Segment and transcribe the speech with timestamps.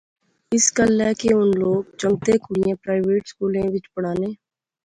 [0.53, 4.29] اس گلاہ کہ ہن لوک کنگتیں کڑئیں پرائیویٹ سکولیں وچ پڑھانے